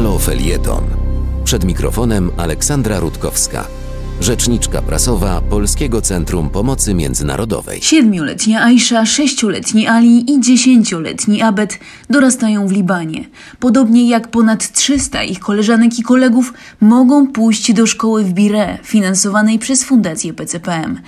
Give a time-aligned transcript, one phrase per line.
[0.00, 0.84] Halo Felieton.
[1.44, 3.66] Przed mikrofonem Aleksandra Rutkowska,
[4.20, 7.80] rzeczniczka prasowa Polskiego Centrum Pomocy Międzynarodowej.
[7.82, 11.78] Siedmioletnia Aisha, sześcioletni Ali i dziesięcioletni Abed
[12.10, 13.24] dorastają w Libanie.
[13.58, 19.58] Podobnie jak ponad 300 ich koleżanek i kolegów mogą pójść do szkoły w Bire, finansowanej
[19.58, 21.00] przez Fundację PCPM.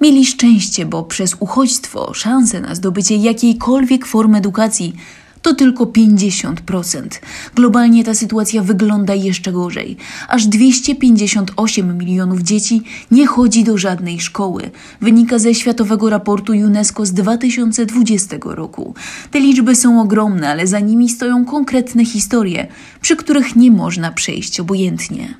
[0.00, 4.94] Mieli szczęście, bo przez uchodźstwo szanse na zdobycie jakiejkolwiek formy edukacji
[5.42, 7.08] to tylko 50%.
[7.54, 9.96] Globalnie ta sytuacja wygląda jeszcze gorzej.
[10.28, 14.70] Aż 258 milionów dzieci nie chodzi do żadnej szkoły.
[15.00, 18.94] Wynika ze Światowego Raportu UNESCO z 2020 roku.
[19.30, 22.66] Te liczby są ogromne, ale za nimi stoją konkretne historie,
[23.00, 25.34] przy których nie można przejść obojętnie.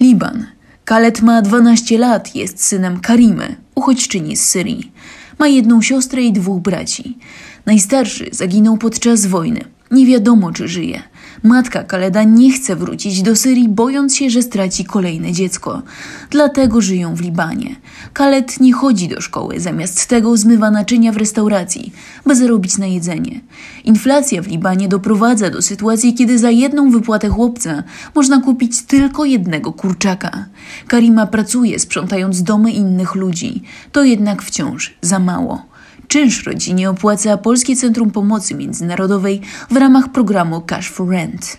[0.00, 0.46] Liban.
[0.84, 4.92] Kalet ma 12 lat, jest synem Karimy, uchodźczyni z Syrii.
[5.40, 7.18] Ma jedną siostrę i dwóch braci.
[7.66, 9.64] Najstarszy zaginął podczas wojny.
[9.90, 11.02] Nie wiadomo, czy żyje.
[11.42, 15.82] Matka Kaleda nie chce wrócić do Syrii, bojąc się, że straci kolejne dziecko.
[16.30, 17.76] Dlatego żyją w Libanie.
[18.12, 21.92] Kaled nie chodzi do szkoły, zamiast tego zmywa naczynia w restauracji,
[22.26, 23.40] by zarobić na jedzenie.
[23.84, 27.82] Inflacja w Libanie doprowadza do sytuacji, kiedy za jedną wypłatę chłopca
[28.14, 30.46] można kupić tylko jednego kurczaka.
[30.86, 33.62] Karima pracuje, sprzątając domy innych ludzi.
[33.92, 35.69] To jednak wciąż za mało.
[36.10, 41.56] Czynsz rodzinie opłaca Polskie Centrum Pomocy Międzynarodowej w ramach programu Cash for Rent.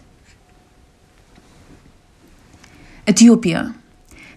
[3.05, 3.71] Etiopia.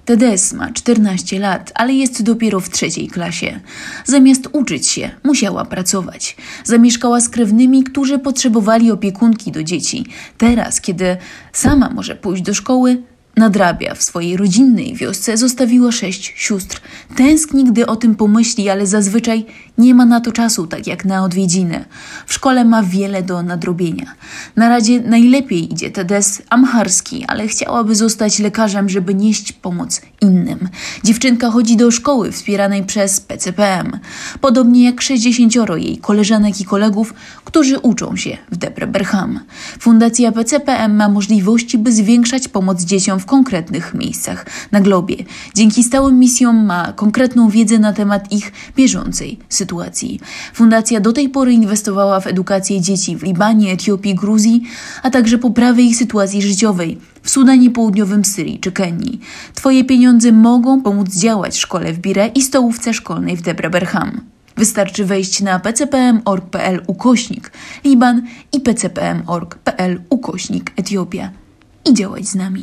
[0.04, 3.60] Tedes ma 14 lat, ale jest dopiero w trzeciej klasie.
[4.04, 6.36] Zamiast uczyć się, musiała pracować.
[6.64, 10.06] Zamieszkała z krewnymi, którzy potrzebowali opiekunki do dzieci.
[10.38, 11.16] Teraz, kiedy
[11.52, 13.02] sama może pójść do szkoły,
[13.36, 13.94] nadrabia.
[13.94, 16.80] W swojej rodzinnej wiosce zostawiła sześć sióstr.
[17.16, 19.46] Tęskni, gdy o tym pomyśli, ale zazwyczaj
[19.78, 21.84] nie ma na to czasu, tak jak na odwiedziny.
[22.26, 24.14] W szkole ma wiele do nadrobienia.
[24.56, 30.68] Na razie najlepiej idzie Tedes amharski, ale chciałaby zostać lekarzem, żeby nieść pomoc innym.
[31.04, 33.98] Dziewczynka chodzi do szkoły wspieranej przez PCPM,
[34.40, 37.14] podobnie jak 60 jej koleżanek i kolegów,
[37.44, 39.40] którzy uczą się w Debre Berham.
[39.78, 45.16] Fundacja PCPM ma możliwości, by zwiększać pomoc dzieciom w konkretnych miejscach na globie.
[45.54, 50.20] Dzięki stałym misjom ma konkretną wiedzę na temat ich bieżącej sytuacji.
[50.54, 54.62] Fundacja do tej pory inwestowała w edukację dzieci w Libanie, Etiopii, Gruzji,
[55.02, 59.20] a także poprawę ich sytuacji życiowej w Sudanie Południowym, Syrii czy Kenii.
[59.54, 64.20] Twoje pieniądze mogą pomóc działać szkole w Bire i stołówce szkolnej w Debre Berham.
[64.56, 67.52] Wystarczy wejść na pcpm.org.pl ukośnik
[67.84, 71.43] Liban i pcpm.org.pl ukośnik Etiopia
[71.84, 72.62] i działać z nami.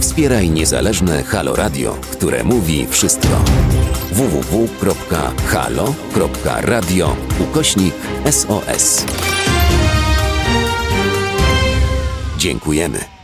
[0.00, 3.28] Wspieraj niezależne Halo Radio, które mówi wszystko.
[4.12, 4.76] www.halo.radio
[7.40, 7.94] ukośnik
[8.30, 9.04] SOS.
[12.38, 13.15] Dziękujemy.